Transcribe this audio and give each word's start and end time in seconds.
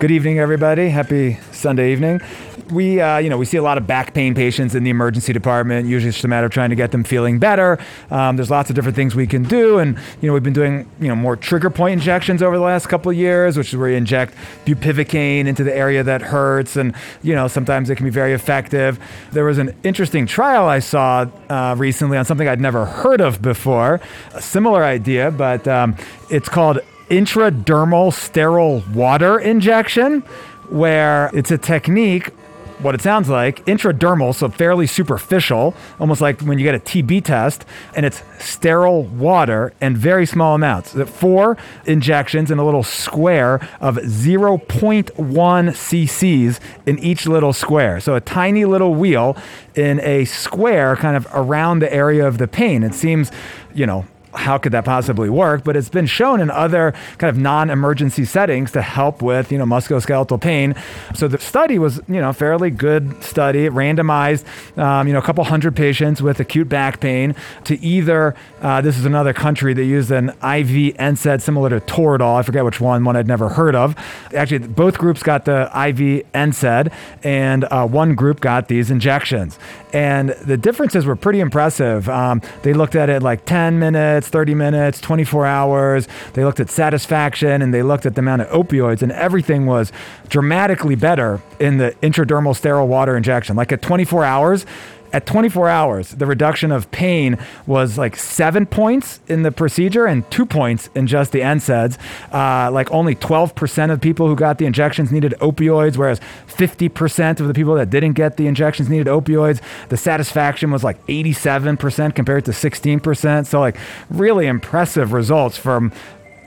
Good 0.00 0.12
evening, 0.12 0.38
everybody. 0.38 0.88
Happy 0.88 1.36
Sunday 1.52 1.92
evening. 1.92 2.22
We, 2.70 3.02
uh, 3.02 3.18
you 3.18 3.28
know, 3.28 3.36
we 3.36 3.44
see 3.44 3.58
a 3.58 3.62
lot 3.62 3.76
of 3.76 3.86
back 3.86 4.14
pain 4.14 4.34
patients 4.34 4.74
in 4.74 4.82
the 4.82 4.88
emergency 4.88 5.34
department. 5.34 5.86
Usually, 5.86 6.08
it's 6.08 6.16
just 6.16 6.24
a 6.24 6.28
matter 6.28 6.46
of 6.46 6.52
trying 6.52 6.70
to 6.70 6.74
get 6.74 6.90
them 6.90 7.04
feeling 7.04 7.38
better. 7.38 7.78
Um, 8.10 8.36
there's 8.36 8.50
lots 8.50 8.70
of 8.70 8.76
different 8.76 8.96
things 8.96 9.14
we 9.14 9.26
can 9.26 9.42
do, 9.42 9.78
and 9.78 9.98
you 10.22 10.26
know, 10.26 10.32
we've 10.32 10.42
been 10.42 10.54
doing, 10.54 10.90
you 11.00 11.08
know, 11.08 11.14
more 11.14 11.36
trigger 11.36 11.68
point 11.68 11.92
injections 11.92 12.42
over 12.42 12.56
the 12.56 12.62
last 12.62 12.86
couple 12.86 13.10
of 13.10 13.16
years, 13.18 13.58
which 13.58 13.74
is 13.74 13.76
where 13.76 13.90
you 13.90 13.96
inject 13.96 14.34
bupivacaine 14.64 15.44
into 15.44 15.64
the 15.64 15.76
area 15.76 16.02
that 16.02 16.22
hurts, 16.22 16.76
and 16.76 16.94
you 17.22 17.34
know, 17.34 17.46
sometimes 17.46 17.90
it 17.90 17.96
can 17.96 18.06
be 18.06 18.10
very 18.10 18.32
effective. 18.32 18.98
There 19.32 19.44
was 19.44 19.58
an 19.58 19.76
interesting 19.82 20.24
trial 20.24 20.66
I 20.66 20.78
saw 20.78 21.26
uh, 21.50 21.74
recently 21.76 22.16
on 22.16 22.24
something 22.24 22.48
I'd 22.48 22.58
never 22.58 22.86
heard 22.86 23.20
of 23.20 23.42
before, 23.42 24.00
a 24.32 24.40
similar 24.40 24.82
idea, 24.82 25.30
but 25.30 25.68
um, 25.68 25.94
it's 26.30 26.48
called 26.48 26.80
intradermal 27.10 28.12
sterile 28.12 28.82
water 28.94 29.38
injection, 29.38 30.20
where 30.68 31.30
it's 31.34 31.50
a 31.50 31.58
technique, 31.58 32.32
what 32.78 32.94
it 32.94 33.02
sounds 33.02 33.28
like, 33.28 33.62
intradermal, 33.66 34.34
so 34.34 34.48
fairly 34.48 34.86
superficial, 34.86 35.74
almost 35.98 36.20
like 36.20 36.40
when 36.40 36.58
you 36.58 36.64
get 36.64 36.74
a 36.74 36.78
TB 36.78 37.24
test, 37.24 37.66
and 37.94 38.06
it's 38.06 38.22
sterile 38.38 39.02
water 39.02 39.74
and 39.82 39.98
very 39.98 40.24
small 40.24 40.54
amounts. 40.54 40.92
Four 40.92 41.58
injections 41.84 42.50
in 42.50 42.58
a 42.58 42.64
little 42.64 42.82
square 42.82 43.60
of 43.80 43.96
0.1 43.96 45.10
cc's 45.12 46.60
in 46.86 46.98
each 47.00 47.26
little 47.26 47.52
square. 47.52 48.00
So 48.00 48.14
a 48.14 48.20
tiny 48.20 48.64
little 48.64 48.94
wheal 48.94 49.36
in 49.74 50.00
a 50.00 50.24
square 50.24 50.96
kind 50.96 51.16
of 51.16 51.26
around 51.34 51.80
the 51.80 51.92
area 51.92 52.26
of 52.26 52.38
the 52.38 52.48
pain. 52.48 52.82
It 52.82 52.94
seems, 52.94 53.30
you 53.74 53.84
know, 53.84 54.06
how 54.34 54.58
could 54.58 54.72
that 54.72 54.84
possibly 54.84 55.28
work? 55.28 55.64
But 55.64 55.76
it's 55.76 55.88
been 55.88 56.06
shown 56.06 56.40
in 56.40 56.50
other 56.50 56.92
kind 57.18 57.30
of 57.30 57.36
non-emergency 57.36 58.24
settings 58.24 58.72
to 58.72 58.82
help 58.82 59.22
with, 59.22 59.50
you 59.50 59.58
know, 59.58 59.64
musculoskeletal 59.64 60.40
pain. 60.40 60.74
So 61.14 61.28
the 61.28 61.38
study 61.38 61.78
was, 61.78 62.00
you 62.08 62.20
know, 62.20 62.32
fairly 62.32 62.70
good 62.70 63.22
study, 63.22 63.68
randomized, 63.68 64.44
um, 64.78 65.06
you 65.06 65.12
know, 65.12 65.18
a 65.18 65.22
couple 65.22 65.42
hundred 65.44 65.76
patients 65.76 66.22
with 66.22 66.40
acute 66.40 66.68
back 66.68 67.00
pain 67.00 67.34
to 67.64 67.82
either, 67.82 68.34
uh, 68.62 68.80
this 68.80 68.98
is 68.98 69.04
another 69.04 69.32
country 69.32 69.74
that 69.74 69.84
used 69.84 70.10
an 70.10 70.28
IV 70.28 70.96
NSAID 70.96 71.40
similar 71.40 71.70
to 71.70 71.80
Toradol. 71.80 72.36
I 72.36 72.42
forget 72.42 72.64
which 72.64 72.80
one, 72.80 73.04
one 73.04 73.16
I'd 73.16 73.26
never 73.26 73.48
heard 73.48 73.74
of. 73.74 73.96
Actually, 74.34 74.66
both 74.68 74.98
groups 74.98 75.22
got 75.22 75.44
the 75.44 75.64
IV 75.66 76.30
NSAID 76.32 76.92
and 77.22 77.64
uh, 77.64 77.86
one 77.86 78.14
group 78.14 78.40
got 78.40 78.68
these 78.68 78.90
injections. 78.90 79.58
And 79.92 80.30
the 80.30 80.56
differences 80.56 81.04
were 81.06 81.16
pretty 81.16 81.40
impressive. 81.40 82.08
Um, 82.08 82.42
they 82.62 82.72
looked 82.72 82.94
at 82.94 83.10
it 83.10 83.22
like 83.22 83.44
10 83.44 83.78
minutes, 84.20 84.28
30 84.28 84.54
minutes, 84.54 85.00
24 85.00 85.46
hours. 85.46 86.08
They 86.34 86.44
looked 86.44 86.60
at 86.60 86.68
satisfaction 86.68 87.62
and 87.62 87.72
they 87.72 87.82
looked 87.82 88.04
at 88.04 88.16
the 88.16 88.20
amount 88.20 88.42
of 88.42 88.48
opioids, 88.48 89.00
and 89.00 89.12
everything 89.12 89.64
was 89.64 89.92
dramatically 90.28 90.94
better 90.94 91.40
in 91.58 91.78
the 91.78 91.92
intradermal 92.02 92.54
sterile 92.54 92.86
water 92.86 93.16
injection. 93.16 93.56
Like 93.56 93.72
at 93.72 93.80
24 93.80 94.24
hours, 94.24 94.66
at 95.12 95.26
24 95.26 95.68
hours, 95.68 96.10
the 96.10 96.26
reduction 96.26 96.70
of 96.70 96.90
pain 96.90 97.38
was 97.66 97.98
like 97.98 98.16
seven 98.16 98.66
points 98.66 99.20
in 99.26 99.42
the 99.42 99.52
procedure 99.52 100.06
and 100.06 100.28
two 100.30 100.46
points 100.46 100.88
in 100.94 101.06
just 101.06 101.32
the 101.32 101.40
NSAIDs. 101.40 101.98
Uh, 102.32 102.70
like 102.70 102.90
only 102.90 103.14
12% 103.14 103.90
of 103.90 104.00
people 104.00 104.28
who 104.28 104.36
got 104.36 104.58
the 104.58 104.66
injections 104.66 105.10
needed 105.10 105.34
opioids, 105.40 105.96
whereas 105.96 106.20
50% 106.48 107.40
of 107.40 107.48
the 107.48 107.54
people 107.54 107.74
that 107.74 107.90
didn't 107.90 108.12
get 108.12 108.36
the 108.36 108.46
injections 108.46 108.88
needed 108.88 109.06
opioids. 109.06 109.60
The 109.88 109.96
satisfaction 109.96 110.70
was 110.70 110.84
like 110.84 111.04
87% 111.06 112.14
compared 112.14 112.44
to 112.44 112.52
16%. 112.52 113.46
So, 113.46 113.60
like, 113.60 113.76
really 114.10 114.46
impressive 114.46 115.12
results 115.12 115.56
from 115.56 115.92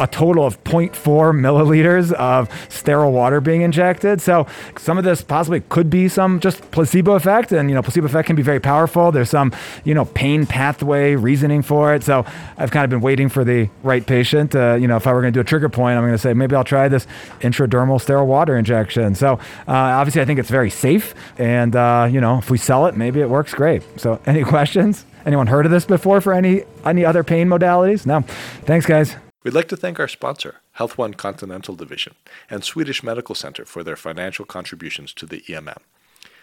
a 0.00 0.06
total 0.06 0.46
of 0.46 0.62
0.4 0.64 0.92
milliliters 0.94 2.12
of 2.12 2.48
sterile 2.68 3.12
water 3.12 3.40
being 3.40 3.62
injected. 3.62 4.20
So 4.20 4.46
some 4.76 4.98
of 4.98 5.04
this 5.04 5.22
possibly 5.22 5.60
could 5.60 5.90
be 5.90 6.08
some 6.08 6.40
just 6.40 6.70
placebo 6.70 7.12
effect, 7.12 7.52
and 7.52 7.68
you 7.68 7.74
know 7.74 7.82
placebo 7.82 8.06
effect 8.06 8.26
can 8.26 8.36
be 8.36 8.42
very 8.42 8.60
powerful. 8.60 9.12
There's 9.12 9.30
some 9.30 9.52
you 9.84 9.94
know 9.94 10.04
pain 10.04 10.46
pathway 10.46 11.14
reasoning 11.14 11.62
for 11.62 11.94
it. 11.94 12.04
So 12.04 12.24
I've 12.56 12.70
kind 12.70 12.84
of 12.84 12.90
been 12.90 13.00
waiting 13.00 13.28
for 13.28 13.44
the 13.44 13.68
right 13.82 14.04
patient. 14.06 14.54
Uh, 14.54 14.74
you 14.74 14.88
know, 14.88 14.96
if 14.96 15.06
I 15.06 15.12
were 15.12 15.20
going 15.20 15.32
to 15.32 15.36
do 15.36 15.40
a 15.40 15.44
trigger 15.44 15.68
point, 15.68 15.96
I'm 15.96 16.02
going 16.02 16.12
to 16.12 16.18
say 16.18 16.32
maybe 16.34 16.54
I'll 16.54 16.64
try 16.64 16.88
this 16.88 17.06
intradermal 17.40 18.00
sterile 18.00 18.26
water 18.26 18.56
injection. 18.56 19.14
So 19.14 19.34
uh, 19.66 19.72
obviously, 19.72 20.22
I 20.22 20.24
think 20.24 20.38
it's 20.38 20.50
very 20.50 20.70
safe, 20.70 21.14
and 21.38 21.74
uh, 21.74 22.08
you 22.10 22.20
know 22.20 22.38
if 22.38 22.50
we 22.50 22.58
sell 22.58 22.86
it, 22.86 22.96
maybe 22.96 23.20
it 23.20 23.28
works 23.28 23.54
great. 23.54 23.82
So 23.96 24.20
any 24.26 24.44
questions? 24.44 25.04
Anyone 25.26 25.48
heard 25.48 25.66
of 25.66 25.72
this 25.72 25.84
before 25.84 26.20
for 26.20 26.32
any 26.32 26.62
any 26.84 27.04
other 27.04 27.24
pain 27.24 27.48
modalities? 27.48 28.06
No. 28.06 28.22
Thanks, 28.64 28.86
guys. 28.86 29.16
We'd 29.44 29.54
like 29.54 29.68
to 29.68 29.76
thank 29.76 30.00
our 30.00 30.08
sponsor, 30.08 30.56
Health 30.72 30.98
One 30.98 31.14
Continental 31.14 31.76
Division, 31.76 32.16
and 32.50 32.64
Swedish 32.64 33.04
Medical 33.04 33.36
Center 33.36 33.64
for 33.64 33.84
their 33.84 33.96
financial 33.96 34.44
contributions 34.44 35.12
to 35.14 35.26
the 35.26 35.42
EMM. 35.42 35.78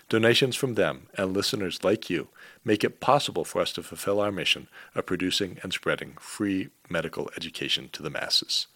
Donations 0.08 0.56
from 0.56 0.76
them 0.76 1.08
and 1.18 1.34
listeners 1.34 1.84
like 1.84 2.10
you 2.10 2.30
make 2.64 2.84
it 2.84 3.02
possible 3.02 3.44
for 3.44 3.62
us 3.62 3.74
to 3.74 3.84
fulfill 3.84 4.22
our 4.22 4.32
mission 4.32 4.68
of 4.94 5.06
producing 5.06 5.58
and 5.62 5.74
spreading 5.74 6.14
free 6.20 6.70
medical 6.90 7.30
education 7.36 7.90
to 7.92 8.02
the 8.02 8.10
masses. 8.10 8.68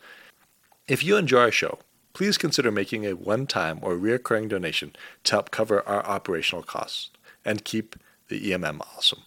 If 0.87 1.03
you 1.03 1.15
enjoy 1.15 1.41
our 1.41 1.51
show, 1.51 1.79
please 2.13 2.37
consider 2.37 2.71
making 2.71 3.05
a 3.05 3.15
one 3.15 3.47
time 3.47 3.79
or 3.81 3.95
recurring 3.95 4.49
donation 4.49 4.95
to 5.25 5.31
help 5.31 5.51
cover 5.51 5.87
our 5.87 6.05
operational 6.05 6.63
costs 6.63 7.11
and 7.45 7.63
keep 7.63 7.95
the 8.27 8.51
EMM 8.51 8.81
awesome. 8.97 9.21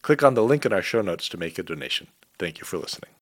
Click 0.00 0.22
on 0.22 0.34
the 0.34 0.42
link 0.42 0.64
in 0.64 0.72
our 0.72 0.82
show 0.82 1.02
notes 1.02 1.28
to 1.28 1.36
make 1.36 1.58
a 1.58 1.62
donation. 1.62 2.06
Thank 2.38 2.58
you 2.58 2.64
for 2.64 2.78
listening. 2.78 3.10